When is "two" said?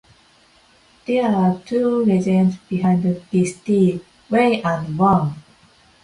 1.63-2.03